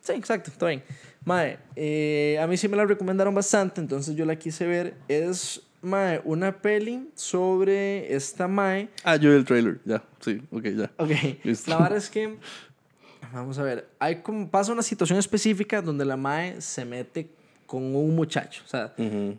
[0.01, 0.83] Sí, exacto, está bien.
[1.25, 4.95] Mae, eh, a mí sí me la recomendaron bastante, entonces yo la quise ver.
[5.07, 8.89] Es, mae, una peli sobre esta mae.
[9.05, 9.79] Ah, yo vi el trailer.
[9.85, 10.91] Ya, sí, ok, ya.
[10.97, 11.11] Ok,
[11.45, 11.71] Listo.
[11.71, 12.37] la verdad es que,
[13.33, 17.31] vamos a ver, hay como, pasa una situación específica donde la mae se mete
[17.73, 19.39] con un muchacho, o sea, Ujú.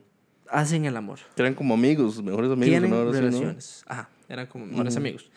[0.50, 1.20] hacen el amor.
[1.38, 2.68] Eran como amigos, mejores amigos.
[2.68, 2.98] tienen ¿no?
[2.98, 3.12] Sí, ¿no?
[3.12, 3.84] relaciones.
[3.86, 5.30] Ajá, eran como mejores amigos.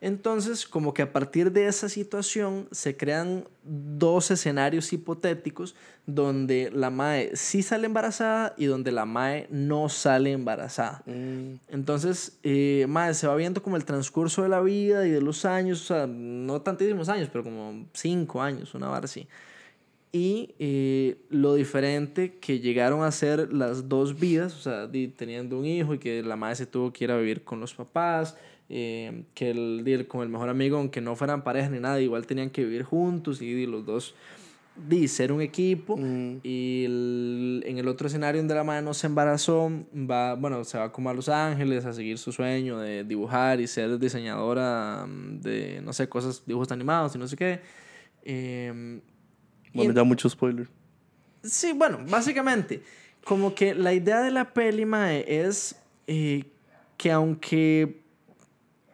[0.00, 5.74] Entonces, como que a partir de esa situación se crean dos escenarios hipotéticos
[6.06, 11.02] donde la Mae sí sale embarazada y donde la Mae no sale embarazada.
[11.06, 11.54] Mm.
[11.66, 15.44] Entonces, eh, Mae se va viendo como el transcurso de la vida y de los
[15.44, 19.26] años, o sea, no tantísimos años, pero como cinco años, una vara así.
[20.16, 25.58] Y eh, lo diferente que llegaron a ser las dos vidas, o sea, di- teniendo
[25.58, 28.36] un hijo y que la madre se tuvo que ir a vivir con los papás,
[28.68, 32.28] eh, que el, di, con el mejor amigo, aunque no fueran pareja ni nada, igual
[32.28, 34.14] tenían que vivir juntos y los dos
[34.88, 35.96] di, ser un equipo.
[35.96, 36.36] Mm.
[36.44, 39.68] Y el- en el otro escenario donde la madre no se embarazó,
[40.08, 43.66] va, bueno, se va como a Los Ángeles a seguir su sueño de dibujar y
[43.66, 47.60] ser diseñadora mm, de, no sé, cosas, dibujos animados y no sé qué.
[48.24, 49.00] Em,
[49.74, 50.68] Bueno, ya mucho spoiler.
[51.42, 52.82] Sí, bueno, básicamente,
[53.24, 56.44] como que la idea de la peli, mae, es eh,
[56.96, 58.00] que aunque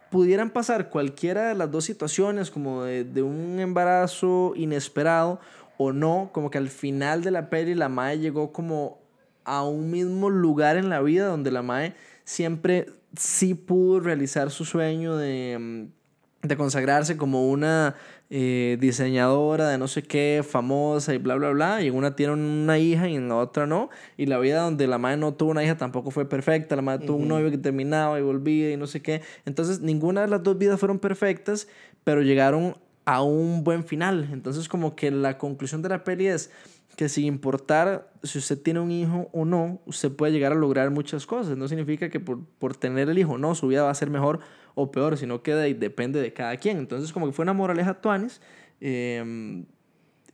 [0.09, 5.39] pudieran pasar cualquiera de las dos situaciones, como de, de un embarazo inesperado
[5.77, 8.99] o no, como que al final de la peli la mae llegó como
[9.45, 14.65] a un mismo lugar en la vida donde la mae siempre sí pudo realizar su
[14.65, 16.00] sueño de, mm,
[16.41, 17.95] de consagrarse como una
[18.29, 21.81] eh, diseñadora de no sé qué, famosa y bla, bla, bla.
[21.81, 23.89] Y en una tiene una hija y en la otra no.
[24.17, 26.75] Y la vida donde la madre no tuvo una hija tampoco fue perfecta.
[26.75, 29.21] La madre tuvo un novio que terminaba y volvía y no sé qué.
[29.45, 31.67] Entonces, ninguna de las dos vidas fueron perfectas,
[32.03, 32.75] pero llegaron
[33.05, 34.29] a un buen final.
[34.31, 36.51] Entonces, como que la conclusión de la peli es
[36.95, 40.89] que sin importar si usted tiene un hijo o no, usted puede llegar a lograr
[40.89, 41.57] muchas cosas.
[41.57, 44.39] No significa que por, por tener el hijo no, su vida va a ser mejor
[44.75, 46.77] o peor, sino que de- depende de cada quien.
[46.77, 48.41] Entonces, como que fue una moraleja tuanis
[48.79, 49.63] eh,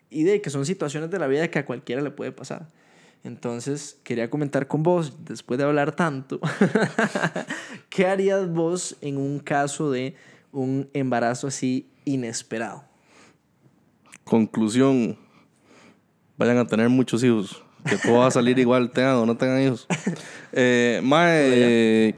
[0.10, 2.67] y de que son situaciones de la vida que a cualquiera le puede pasar.
[3.23, 6.39] Entonces, quería comentar con vos, después de hablar tanto,
[7.89, 10.15] ¿qué harías vos en un caso de
[10.52, 12.84] un embarazo así inesperado?
[14.23, 15.17] Conclusión.
[16.38, 17.63] Vayan a tener muchos hijos.
[17.86, 19.88] Que todo va a salir igual, tengan o no tengan hijos.
[20.52, 22.15] Eh, mae, eh,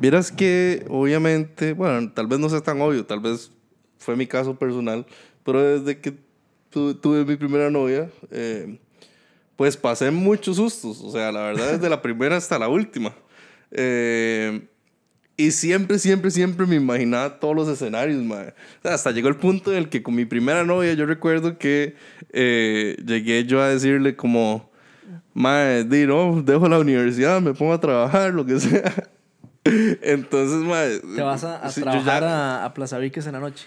[0.00, 3.50] vieras que obviamente, bueno, tal vez no sea tan obvio, tal vez
[3.98, 5.06] fue mi caso personal,
[5.44, 6.14] pero desde que
[6.70, 8.78] tu- tuve mi primera novia, eh,
[9.56, 11.00] pues pasé muchos sustos.
[11.02, 13.14] O sea, la verdad, desde la primera hasta la última.
[13.70, 14.66] Eh,
[15.38, 18.48] y siempre, siempre, siempre me imaginaba todos los escenarios, mae.
[18.48, 21.58] O sea, hasta llegó el punto en el que con mi primera novia yo recuerdo
[21.58, 21.94] que
[22.32, 24.70] eh, llegué yo a decirle como,
[25.34, 29.10] mae, di, no, dejo la universidad, me pongo a trabajar, lo que sea.
[30.02, 31.00] Entonces, mae...
[31.00, 33.66] Te vas a, a sí, trabajar ya- a, a Plaza Viques en la noche.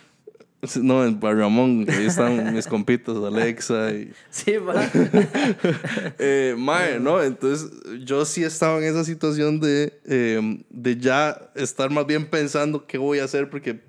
[0.82, 4.12] No, en Barramón, ahí están mis compitas, Alexa y...
[4.30, 4.84] Sí, va.
[6.20, 6.56] eh,
[7.00, 7.24] ¿no?
[7.24, 7.70] Entonces
[8.06, 12.98] yo sí estaba en esa situación de, eh, de ya estar más bien pensando qué
[12.98, 13.80] voy a hacer porque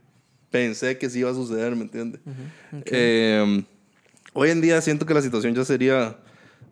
[0.50, 2.20] pensé que sí iba a suceder, ¿me entiendes?
[2.86, 3.64] Eh,
[4.32, 6.16] hoy en día siento que la situación ya sería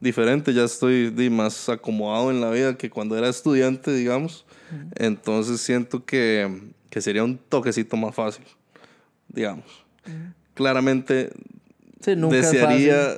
[0.00, 4.44] diferente, ya estoy más acomodado en la vida que cuando era estudiante, digamos.
[4.96, 8.44] Entonces siento que, que sería un toquecito más fácil,
[9.28, 9.64] digamos.
[10.54, 11.30] Claramente
[12.00, 13.16] Sí, nunca es desearía,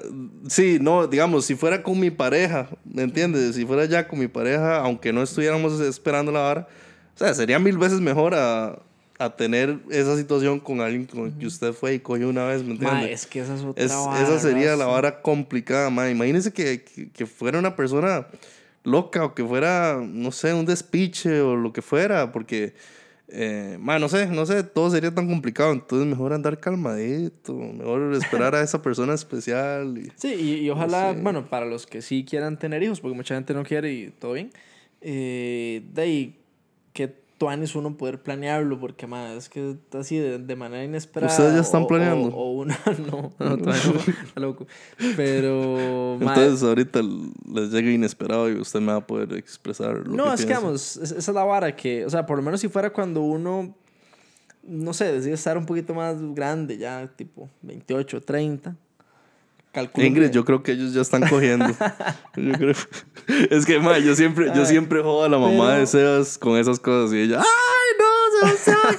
[0.48, 3.54] sí, no, digamos, si fuera con mi pareja, ¿me entiendes?
[3.54, 6.68] Si fuera ya con mi pareja, aunque no estuviéramos esperando la vara,
[7.14, 8.78] o sea, sería mil veces mejor a,
[9.18, 12.62] a tener esa situación con alguien con el que usted fue y cogió una vez,
[12.64, 13.00] ¿me entiendes?
[13.02, 16.08] Ma, es que esa es otra Es- vara, esa sería la vara complicada, ma.
[16.08, 18.26] Imagínese que, que, que fuera una persona
[18.84, 22.72] loca o que fuera, no sé, un despiche o lo que fuera, porque,
[23.28, 25.72] eh, ma, no sé, no sé, todo sería tan complicado.
[25.72, 29.98] Entonces, mejor andar calmadito, mejor esperar a esa persona especial.
[29.98, 31.20] Y, Sí, y, y ojalá, Sí.
[31.22, 34.32] bueno, para los que sí quieran tener hijos, porque mucha gente no quiere y todo
[34.32, 34.50] bien,
[35.02, 36.36] eh, de ahí
[36.92, 41.32] que tuanes uno poder planearlo, porque más es que así de, de manera inesperada.
[41.32, 42.28] ¿Ustedes ya están o- planeando?
[42.36, 42.78] O, una,
[43.10, 44.66] no, no, todavía no, está loco.
[45.16, 47.00] Pero, entonces, ahorita
[47.50, 50.52] les llega inesperado y usted me va a poder expresar lo no, que es que
[50.52, 53.22] vamos, es- esa es la vara que, o sea, por lo menos si fuera cuando
[53.22, 53.74] uno,
[54.62, 58.76] no sé, decide estar un poquito más grande, ya tipo 28, 30.
[59.72, 61.66] Calculo Ingrid, que- yo creo que ellos ya están cogiendo.
[62.36, 62.74] Yo creo-
[63.50, 66.58] Es que, ma, yo siempre, yo siempre jodo a la mamá pero- de Sebas con
[66.58, 67.44] esas cosas y ella, ¡ay,
[68.00, 68.98] no, Sebas!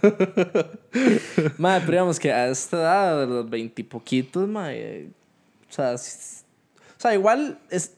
[1.58, 5.08] Madre, pero digamos que a esta edad, de los veintipoquitos, madre,
[5.68, 6.44] o sea, s-
[6.96, 7.92] o sea, igual es,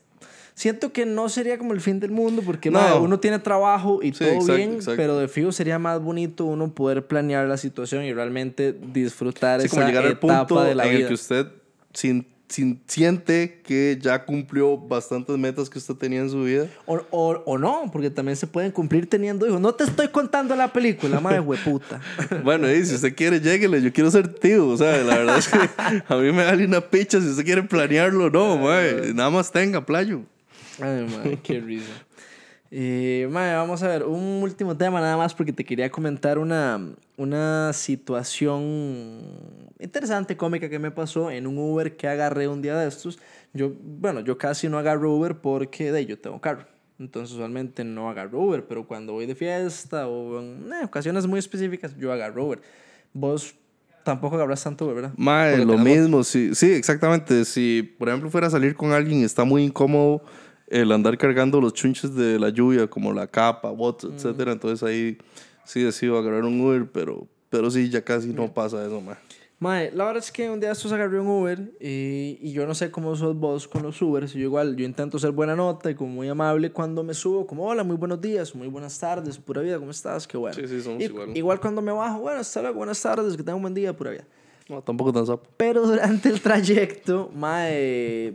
[0.54, 2.80] siento que no sería como el fin del mundo porque No.
[2.80, 4.96] madre, uno tiene trabajo y Sí, todo exacto, bien, exacto.
[4.96, 9.66] pero de fijo sería más bonito uno poder planear la situación y realmente disfrutar Sí,
[9.66, 11.08] esa como llegar al etapa punto de la en el vida.
[11.08, 11.46] que usted
[11.94, 16.66] sin, sin- siente que ya cumplió bastantes metas que usted tenía en su vida.
[16.86, 19.60] O, o, o no, porque también se pueden cumplir teniendo hijos.
[19.60, 22.00] No te estoy contando la película, madre hueputa.
[22.44, 23.82] Bueno, y si usted quiere, lléguele.
[23.82, 24.66] Yo quiero ser tío.
[24.68, 25.58] O sea, la verdad es que
[26.08, 29.12] a mí me vale una picha si usted quiere planearlo no, mae.
[29.14, 30.22] Nada más tenga, playo.
[30.80, 31.90] Ay, madre, qué risa.
[32.70, 36.94] Eh, madre, vamos a ver, un último tema nada más porque te quería comentar una,
[37.16, 39.22] una situación
[39.78, 43.18] interesante, cómica que me pasó en un Uber que agarré un día de estos.
[43.54, 46.66] Yo, bueno, yo casi no agarro Uber porque de yo tengo carro.
[46.98, 51.38] Entonces usualmente no agarro Uber, pero cuando voy de fiesta o en eh, ocasiones muy
[51.38, 52.60] específicas, yo agarro Uber.
[53.14, 53.54] Vos
[54.04, 55.12] tampoco agarras tanto Uber, ¿verdad?
[55.16, 56.22] Mae, lo mismo.
[56.24, 57.44] Sí, sí, exactamente.
[57.44, 60.22] Si, por ejemplo, fuera a salir con alguien y está muy incómodo
[60.70, 65.18] el andar cargando los chunches de la lluvia, como la capa, botas, etcétera, entonces ahí
[65.64, 69.16] sí decido agarrar un Uber, pero, pero sí, ya casi no pasa eso, mae.
[69.60, 72.76] Mae, la verdad es que un día estos agarré un Uber y, y yo no
[72.76, 74.32] sé cómo sos vos con los Ubers.
[74.32, 77.66] Yo igual, yo intento ser buena nota y como muy amable cuando me subo, como
[77.66, 80.28] hola, muy buenos días, muy buenas tardes, pura vida, ¿cómo estás?
[80.28, 80.54] Qué bueno.
[80.54, 81.36] Sí, sí, somos Y- igual.
[81.36, 84.12] Igual cuando me bajo, bueno, hasta luego, buenas tardes, que tengan un buen día, pura
[84.12, 84.24] vida.
[84.68, 85.48] No, tampoco tan sapo.
[85.56, 88.34] Pero durante el trayecto, mae,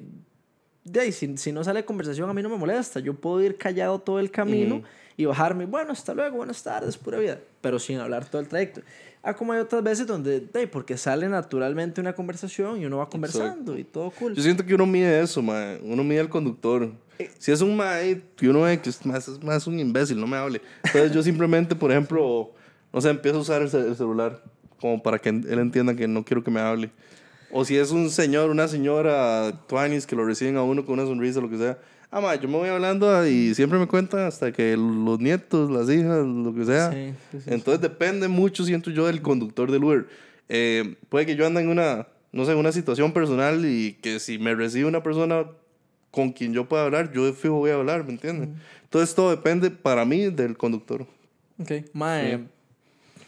[0.83, 2.99] de ahí, si, si no sale conversación a mí no me molesta.
[2.99, 4.83] Yo puedo ir callado todo el camino
[5.15, 7.39] y bajarme, bueno, hasta luego, buenas tardes, pura vida.
[7.61, 8.81] Pero sin hablar todo el trayecto.
[9.21, 12.97] Ah, como hay otras veces donde, de ahí, porque sale naturalmente una conversación y uno
[12.97, 14.35] va conversando y todo cool.
[14.35, 15.79] Yo siento que uno mide eso, mae.
[15.81, 16.91] Uno mide al conductor.
[17.19, 17.31] Eh.
[17.37, 20.27] Si es un mae que uno ve que es más, es más un imbécil, no
[20.27, 20.61] me hable.
[20.83, 22.51] Entonces yo simplemente, por ejemplo,
[22.91, 24.43] no sé, empiezo a usar el celular
[24.81, 26.91] como para que él entienda que no quiero que me hable.
[27.55, 31.07] O si es un señor, una señora, tuanis, que lo reciben a uno con una
[31.07, 31.77] sonrisa, lo que sea.
[32.09, 35.87] Ah, mae, yo me voy hablando y siempre me cuentan hasta que los nietos, las
[35.87, 36.91] hijas, lo que sea.
[36.91, 40.07] Sí, sí, sí, Entonces depende mucho, siento yo, del conductor del Uber.
[40.49, 44.39] Eh, puede que yo ande en una, no sé, una situación personal y que si
[44.39, 45.45] me recibe una persona
[46.09, 48.49] con quien yo pueda hablar, yo de fijo voy a hablar, ¿me entiendes?
[48.83, 51.05] Entonces todo depende para mí del conductor.
[51.59, 52.45] Ok, mae,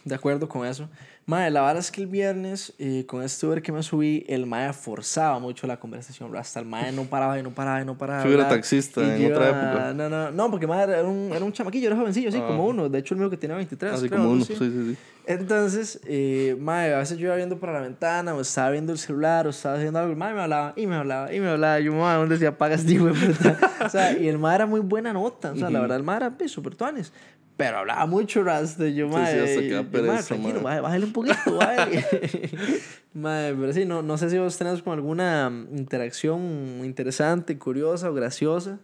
[0.04, 0.88] de acuerdo con eso.
[1.28, 4.46] Mae, la verdad es que el viernes, eh, con este Uber que me subí, el
[4.46, 6.36] mae forzaba mucho la conversación.
[6.38, 8.24] Hasta el mae no paraba y no paraba y no paraba.
[8.24, 9.94] Yo era taxista Y en yo otra iba- época.
[9.96, 12.46] No, no, no, porque mae era un, era un chamaquillo, era jovencillo, así Ah.
[12.46, 12.90] como uno.
[12.90, 13.94] De hecho, el mío que tenía 23.
[13.94, 14.98] Así creo, como uno, sí, sí, sí.
[15.28, 19.00] Entonces, eh, mae, a veces yo iba viendo por la ventana, o estaba viendo el
[19.00, 21.80] celular, o estaba haciendo algo, el mae me hablaba, y me hablaba, y me hablaba.
[21.80, 23.00] Yo, mae, ¿dónde se apaga este?
[23.84, 26.18] O sea, y el mae era muy buena nota, o sea, la verdad, el mae
[26.18, 27.12] era pues, súper tuanes.
[27.58, 28.88] Pero hablaba mucho, Rasta.
[28.90, 32.06] Yo, Sí, mae, sí, da yo, pereza, tranquilo, mae, bájale un poquito, mae.
[33.14, 36.42] mae, pero sí, no, no sé si vos tenés alguna interacción
[36.84, 38.80] interesante, curiosa o graciosa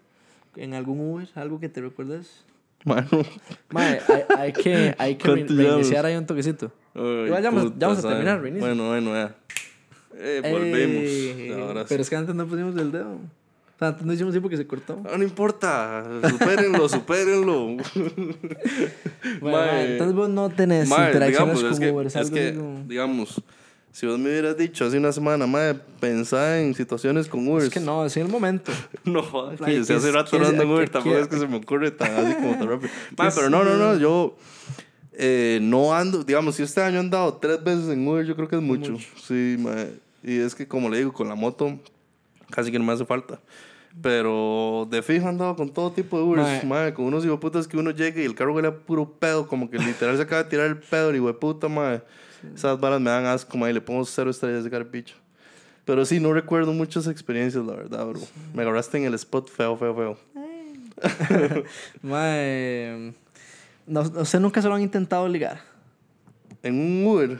[0.55, 2.45] en algún Uber, algo que te recuerdes.
[2.85, 3.07] Mano.
[3.69, 6.71] Mae, hay, hay que, hay que reiniciar ahí un toquecito.
[6.95, 8.67] Ay, Igual ya vamos- ya vamos a terminar, reinicio.
[8.67, 9.35] Bueno, bueno, ya.
[10.17, 11.03] Eh, volvemos.
[11.05, 11.85] Eh, Ahora sí.
[11.89, 13.17] pero es que antes no pusimos el dedo.
[13.81, 15.01] O sea, antes no hicimos así porque se cortó.
[15.11, 17.77] Ah, no importa, supérenlo, supérenlo.
[19.41, 22.05] Bueno, entonces vos no tenés interacciones digamos, con es que, Uber.
[22.07, 23.41] es que, como- digamos,
[23.91, 27.63] si vos me hubieras dicho hace una semana, madre, pensá en situaciones con Uber.
[27.63, 28.71] Es que no, es en el momento.
[29.03, 29.23] No,
[29.57, 31.37] ¿Qué- ay, qué si hace rato qué no es- ando en Uber, tampoco es que
[31.39, 32.91] se me ocurre tan así como tan rápido.
[33.09, 34.37] ¿Qué Ma, es- pero no, no, no, yo
[35.13, 38.47] eh, no ando, digamos, si este año he andado tres veces en Uber, yo creo
[38.47, 38.95] que es mucho.
[39.27, 39.73] Sí, ma,
[40.23, 41.79] y es que como le digo, con la moto
[42.51, 43.39] casi que no me hace falta.
[44.01, 46.85] Pero de fijo he andado con todo tipo de Ubers, Ma.
[46.85, 49.69] ma, con unos hijueputas que uno llega y el carro huele a puro pedo, como
[49.69, 52.01] que literal se acaba de tirar el pedo, el hijueputa, ma.
[52.55, 55.15] Esas balas me dan asco, ma, y le pongo cero estrellas de carpicho.
[55.85, 58.19] Pero sí, no recuerdo muchas experiencias, la verdad, bro.
[58.53, 60.17] Me agarraste en el spot feo, feo, feo.
[62.01, 63.13] Mae,
[63.87, 65.59] no, ¿Usted nunca se lo han intentado ligar?
[66.63, 67.39] En un Uber.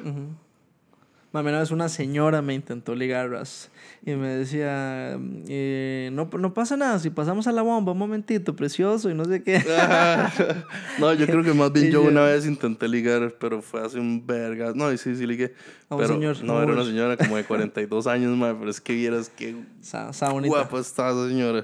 [1.34, 3.70] Más una vez una señora me intentó ligar, ras,
[4.06, 5.18] y me decía,
[5.48, 9.24] eh, no, no pasa nada, si pasamos a la bomba un momentito, precioso, y no
[9.24, 9.64] sé qué.
[11.00, 13.98] no, yo creo que más bien yo yo- una vez intenté ligar, pero fue hace
[13.98, 14.74] un verga.
[14.76, 15.54] No, y sí, sí ligué.
[15.90, 18.70] A un pero señor, no, era un- una señora como de 42 años, ma, pero
[18.70, 20.50] es que vieras qué está bonita.
[20.54, 21.64] guapa está esa señora.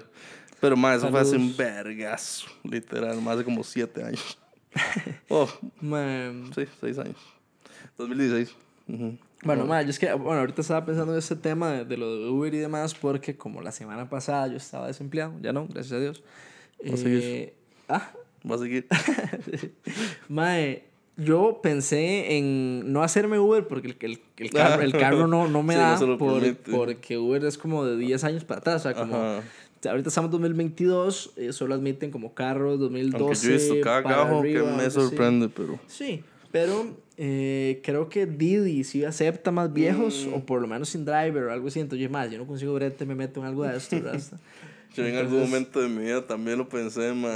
[0.61, 4.37] Pero, ma, eso fue hace un vergazo, literal, más de como 7 años.
[5.29, 5.47] Oh,
[5.81, 7.17] Mae, sí, 6 años.
[7.97, 8.55] 2016.
[8.87, 9.17] Ujú.
[9.47, 12.17] Bueno, ma, yo es que, bueno, ahorita estaba pensando en este tema de, de lo
[12.19, 15.93] de Uber y demás, porque como la semana pasada yo estaba desempleado, ya no, gracias
[15.93, 16.23] a Dios.
[16.87, 17.19] Va a seguir.
[17.23, 17.53] Eh,
[17.89, 18.11] ah,
[18.49, 18.87] Va a seguir.
[20.29, 20.83] Mae,
[21.17, 25.63] yo pensé en no hacerme Uber porque el, el, el carro, el carro no, no
[25.63, 28.85] me Sí, no da lo por- porque Uber es como de 10 años para atrás.
[28.85, 33.23] O sea, como ahorita estamos en 2022, eh, solo admiten como carros 2012.
[33.23, 35.79] Aunque yo he visto cada gajo que arriba, me sorprende, pero.
[35.87, 36.85] Sí, pero
[37.17, 40.33] eh, creo que Didi sí acepta más viejos Mm.
[40.35, 41.79] o por lo menos sin driver o algo así.
[41.79, 44.21] Entonces, yo, más, yo no consigo brete, me meto en algo de esto, ¿verdad?
[44.95, 47.31] Yo en algún momento de mi vida también lo pensé, ma.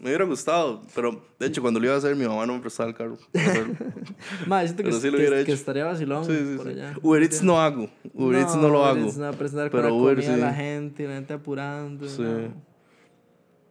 [0.00, 2.60] Me hubiera gustado, pero de hecho cuando lo iba a hacer mi mamá no me
[2.60, 3.16] prestaba el carro.
[4.48, 6.72] Más, siento que, sí lo que- que estaría vacilón Sí, sí, por sí.
[6.72, 6.94] allá.
[7.02, 7.88] Uber Eats no hago.
[8.12, 9.06] Uber Eats no lo Uber hago.
[9.06, 10.30] Eats no, presentar Pero con Uber sí.
[10.36, 12.08] la gente, la gente apurando.
[12.08, 12.22] Sí.
[12.22, 12.52] no.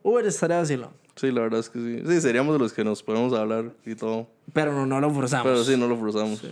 [0.03, 0.91] Uber estaría vacilón.
[1.15, 2.01] Sí, la verdad es que sí.
[2.07, 4.27] Sí, seríamos de los que nos podemos hablar y todo.
[4.53, 5.45] Pero no, no lo forzamos.
[5.51, 6.39] Pero sí, no lo forzamos.
[6.39, 6.47] Sí.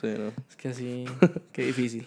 [0.00, 0.32] Sí, no.
[0.48, 1.04] Es que así,
[1.52, 2.06] qué difícil.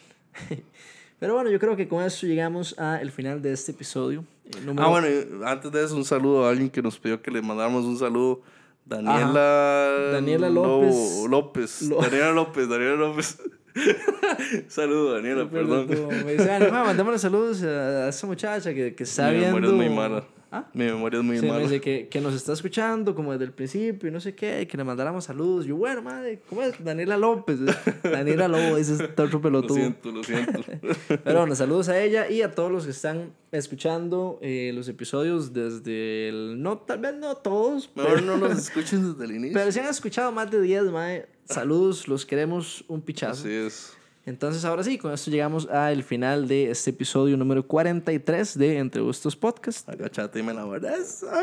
[1.19, 4.23] Pero bueno, yo creo que con esto llegamos al final de este episodio.
[4.57, 5.07] El número- Ah, bueno,
[5.45, 8.41] antes de eso, un saludo a alguien que nos pidió que le mandáramos un saludo.
[8.85, 9.91] Daniela...
[10.13, 11.25] Daniela López.
[11.29, 11.81] López.
[11.83, 13.37] Lo- Daniela López, Daniela López.
[14.67, 15.87] saludo, Daniela, perdón.
[15.87, 19.67] tú Me dice, "Ah, ma, mandémosle saludos a esa muchacha que, que está Mi viendo.
[19.67, 20.23] es muy mala.
[20.51, 20.67] ¿Ah?
[20.73, 21.63] Mi memoria es muy Sí, me mala.
[21.63, 24.77] dice que, que nos está escuchando como desde el principio y no sé qué, que
[24.77, 25.65] le mandáramos saludos.
[25.65, 26.83] Yo, bueno, madre, ¿cómo es?
[26.83, 27.59] Daniela López.
[28.03, 29.75] Daniela López, ese está otro Lo pelotudo.
[29.77, 30.61] siento, lo siento.
[31.23, 35.53] Pero bueno, saludos a ella y a todos los que están escuchando eh, los episodios
[35.53, 36.61] desde el...
[36.63, 39.53] No, tal vez no todos, Mejor pero, no nos escuchen desde el inicio.
[39.53, 43.41] pero si han escuchado más de 10, mae, saludos, los queremos un pichazo.
[43.41, 43.93] Así es.
[44.29, 49.01] Entonces, ahora sí, con esto llegamos al final de este episodio número 43 de Entre
[49.01, 49.89] Gustos Podcast.
[49.89, 51.25] Agachate y me la guardas.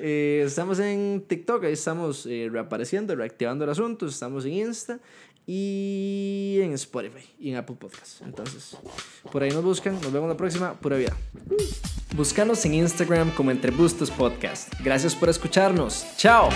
[0.00, 4.06] Eh, estamos en TikTok, ahí estamos eh, reapareciendo, reactivando el asunto.
[4.06, 5.00] Estamos en Insta
[5.46, 8.22] y en Spotify y en Apple Podcasts.
[8.24, 8.76] Entonces,
[9.30, 10.00] por ahí nos buscan.
[10.00, 10.74] Nos vemos la próxima.
[10.74, 11.16] Pura vida.
[12.16, 14.72] Búscanos en Instagram como Entre Gustos Podcast.
[14.82, 16.06] Gracias por escucharnos.
[16.16, 16.48] ¡Chao!